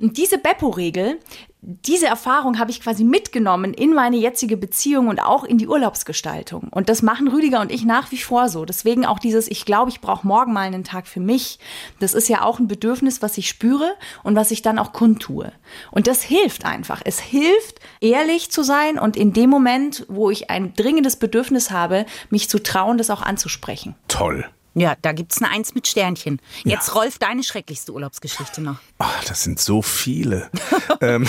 Und 0.00 0.16
diese 0.16 0.38
Beppo-Regel, 0.38 1.18
diese 1.60 2.06
Erfahrung 2.06 2.58
habe 2.58 2.70
ich 2.70 2.80
quasi 2.80 3.02
mitgenommen 3.02 3.74
in 3.74 3.92
meine 3.92 4.16
jetzige 4.16 4.56
Beziehung 4.56 5.08
und 5.08 5.20
auch 5.20 5.42
in 5.42 5.58
die 5.58 5.66
Urlaubsgestaltung. 5.66 6.68
Und 6.70 6.88
das 6.88 7.02
machen 7.02 7.26
Rüdiger 7.26 7.60
und 7.60 7.72
ich 7.72 7.84
nach 7.84 8.12
wie 8.12 8.18
vor 8.18 8.48
so. 8.48 8.64
Deswegen 8.64 9.04
auch 9.04 9.18
dieses, 9.18 9.48
ich 9.48 9.64
glaube, 9.64 9.90
ich 9.90 10.00
brauche 10.00 10.26
morgen 10.26 10.52
mal 10.52 10.62
einen 10.62 10.84
Tag 10.84 11.08
für 11.08 11.20
mich. 11.20 11.58
Das 11.98 12.14
ist 12.14 12.28
ja 12.28 12.42
auch 12.42 12.60
ein 12.60 12.68
Bedürfnis, 12.68 13.22
was 13.22 13.36
ich 13.38 13.48
spüre 13.48 13.90
und 14.22 14.36
was 14.36 14.52
ich 14.52 14.62
dann 14.62 14.78
auch 14.78 14.92
kundtue. 14.92 15.52
Und 15.90 16.06
das 16.06 16.22
hilft 16.22 16.64
einfach. 16.64 17.02
Es 17.04 17.18
hilft, 17.18 17.80
ehrlich 18.00 18.52
zu 18.52 18.62
sein 18.62 18.98
und 18.98 19.16
in 19.16 19.32
dem 19.32 19.50
Moment, 19.50 20.06
wo 20.08 20.30
ich 20.30 20.50
ein 20.50 20.74
dringendes 20.74 21.16
Bedürfnis 21.16 21.72
habe, 21.72 22.06
mich 22.30 22.48
zu 22.48 22.62
trauen, 22.62 22.98
das 22.98 23.10
auch 23.10 23.22
anzusprechen. 23.22 23.96
Toll. 24.06 24.48
Ja, 24.78 24.96
da 25.02 25.12
gibt's 25.12 25.42
eine 25.42 25.50
Eins 25.50 25.74
mit 25.74 25.86
Sternchen. 25.88 26.40
Jetzt, 26.64 26.94
Rolf, 26.94 27.18
deine 27.18 27.42
schrecklichste 27.42 27.92
Urlaubsgeschichte 27.92 28.60
noch. 28.60 28.76
Ach, 28.98 29.24
das 29.24 29.42
sind 29.42 29.58
so 29.60 29.82
viele. 29.82 30.50
ähm, 31.00 31.26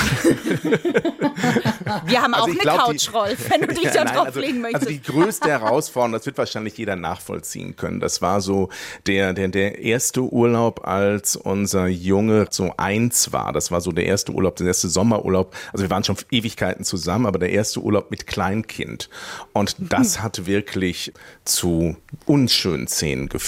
Wir 2.05 2.21
haben 2.21 2.33
Also 2.33 2.45
auch 2.45 2.49
eine 2.49 2.57
glaub, 2.59 2.77
Couch, 2.79 3.07
die- 3.07 3.11
Rolf, 3.11 3.49
wenn 3.49 3.61
du 3.61 3.67
dich 3.73 3.83
Ja, 3.83 3.91
da 3.93 4.03
nein, 4.05 4.15
drauflegen 4.15 4.47
also, 4.57 4.61
möchtest. 4.61 4.75
also 4.75 4.89
die 4.89 5.01
größte 5.01 5.49
Herausforderung, 5.49 6.13
das 6.13 6.25
wird 6.25 6.37
wahrscheinlich 6.37 6.77
jeder 6.77 6.95
nachvollziehen 6.95 7.75
können. 7.75 7.99
Das 7.99 8.21
war 8.21 8.41
so 8.41 8.69
der, 9.07 9.33
der, 9.33 9.47
der 9.49 9.79
erste 9.79 10.21
Urlaub, 10.21 10.85
als 10.87 11.35
unser 11.35 11.87
Junge 11.87 12.47
so 12.49 12.73
eins 12.77 13.31
war. 13.31 13.53
Das 13.53 13.71
war 13.71 13.81
so 13.81 13.91
der 13.91 14.05
erste 14.05 14.31
Urlaub, 14.31 14.55
der 14.57 14.67
erste 14.67 14.89
Sommerurlaub. 14.89 15.55
Also 15.71 15.83
wir 15.85 15.89
waren 15.89 16.03
schon 16.03 16.17
Ewigkeiten 16.31 16.83
zusammen, 16.83 17.25
aber 17.25 17.39
der 17.39 17.49
erste 17.51 17.79
Urlaub 17.81 18.11
mit 18.11 18.27
Kleinkind. 18.27 19.09
Und 19.53 19.75
das 19.79 20.21
hat 20.21 20.45
wirklich 20.45 21.13
zu 21.45 21.95
unschönen 22.25 22.87
Szenen 22.87 23.29
geführt. 23.29 23.38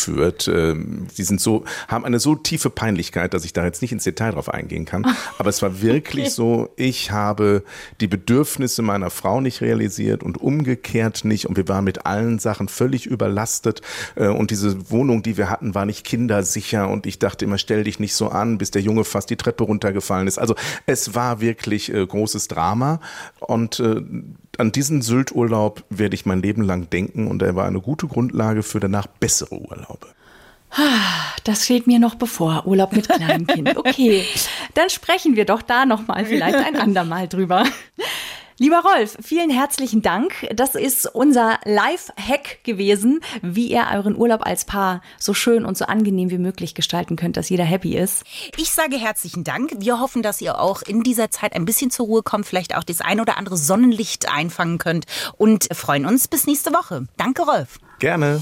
Ähm, 0.47 1.07
Die 1.17 1.23
sind 1.23 1.41
so, 1.41 1.65
haben 1.87 2.05
eine 2.05 2.19
so 2.19 2.35
tiefe 2.35 2.69
Peinlichkeit, 2.69 3.33
dass 3.33 3.45
ich 3.45 3.53
da 3.53 3.65
jetzt 3.65 3.81
nicht 3.81 3.91
ins 3.91 4.03
Detail 4.03 4.31
drauf 4.31 4.49
eingehen 4.49 4.85
kann. 4.85 5.05
Aber 5.37 5.49
es 5.49 5.61
war 5.61 5.81
wirklich 5.81 6.31
so, 6.31 6.69
ich 6.75 7.11
habe 7.11 7.63
die 7.99 8.07
Bedürfnisse 8.07 8.81
meiner 8.81 9.09
Frau 9.09 9.41
nicht 9.41 9.61
realisiert 9.61 10.23
und 10.23 10.39
umgekehrt 10.39 11.25
nicht. 11.25 11.45
Und 11.47 11.57
wir 11.57 11.67
waren 11.67 11.83
mit 11.83 12.05
allen 12.05 12.39
Sachen 12.39 12.67
völlig 12.67 13.05
überlastet. 13.05 13.81
Äh, 14.15 14.27
Und 14.27 14.51
diese 14.51 14.89
Wohnung, 14.89 15.23
die 15.23 15.37
wir 15.37 15.49
hatten, 15.49 15.75
war 15.75 15.85
nicht 15.85 16.05
kindersicher. 16.05 16.87
Und 16.89 17.05
ich 17.05 17.19
dachte 17.19 17.45
immer, 17.45 17.57
stell 17.57 17.83
dich 17.83 17.99
nicht 17.99 18.15
so 18.15 18.29
an, 18.29 18.57
bis 18.57 18.71
der 18.71 18.81
Junge 18.81 19.03
fast 19.03 19.29
die 19.29 19.35
Treppe 19.37 19.63
runtergefallen 19.63 20.27
ist. 20.27 20.39
Also 20.39 20.55
es 20.85 21.13
war 21.15 21.41
wirklich 21.41 21.93
äh, 21.93 22.05
großes 22.05 22.47
Drama. 22.47 22.99
Und 23.39 23.79
äh, 23.79 24.01
an 24.57 24.71
diesen 24.71 25.01
Sylt-Urlaub 25.01 25.83
werde 25.89 26.15
ich 26.15 26.25
mein 26.25 26.41
Leben 26.41 26.63
lang 26.63 26.89
denken. 26.89 27.27
Und 27.27 27.41
er 27.41 27.55
war 27.55 27.65
eine 27.65 27.81
gute 27.81 28.07
Grundlage 28.07 28.63
für 28.63 28.79
danach 28.79 29.07
bessere 29.07 29.59
Urlaube. 29.59 30.07
Das 31.43 31.65
steht 31.65 31.87
mir 31.87 31.99
noch 31.99 32.15
bevor. 32.15 32.65
Urlaub 32.65 32.93
mit 32.93 33.09
kleinem 33.09 33.45
Kind. 33.45 33.75
Okay, 33.75 34.25
dann 34.73 34.89
sprechen 34.89 35.35
wir 35.35 35.45
doch 35.45 35.61
da 35.61 35.85
noch 35.85 36.07
mal 36.07 36.25
vielleicht 36.25 36.55
ein 36.55 36.75
andermal 36.77 37.27
drüber. 37.27 37.65
Lieber 38.57 38.83
Rolf, 38.83 39.17
vielen 39.21 39.49
herzlichen 39.49 40.01
Dank. 40.01 40.33
Das 40.53 40.75
ist 40.75 41.05
unser 41.07 41.59
Live-Hack 41.65 42.63
gewesen, 42.63 43.21
wie 43.41 43.71
ihr 43.71 43.87
euren 43.93 44.15
Urlaub 44.15 44.45
als 44.45 44.65
Paar 44.65 45.01
so 45.17 45.33
schön 45.33 45.65
und 45.65 45.77
so 45.77 45.85
angenehm 45.85 46.29
wie 46.29 46.37
möglich 46.37 46.75
gestalten 46.75 47.15
könnt, 47.15 47.37
dass 47.37 47.49
jeder 47.49 47.63
happy 47.63 47.97
ist. 47.97 48.23
Ich 48.57 48.71
sage 48.71 48.97
herzlichen 48.97 49.43
Dank. 49.43 49.71
Wir 49.79 49.99
hoffen, 49.99 50.21
dass 50.21 50.41
ihr 50.41 50.59
auch 50.59 50.81
in 50.81 51.03
dieser 51.03 51.31
Zeit 51.31 51.53
ein 51.53 51.65
bisschen 51.65 51.91
zur 51.91 52.05
Ruhe 52.05 52.23
kommt, 52.23 52.45
vielleicht 52.45 52.75
auch 52.75 52.83
das 52.83 53.01
ein 53.01 53.19
oder 53.19 53.37
andere 53.37 53.57
Sonnenlicht 53.57 54.31
einfangen 54.31 54.77
könnt 54.77 55.05
und 55.37 55.67
freuen 55.73 56.05
uns 56.05 56.27
bis 56.27 56.45
nächste 56.45 56.71
Woche. 56.71 57.07
Danke, 57.17 57.43
Rolf. 57.43 57.79
Gerne. 57.99 58.41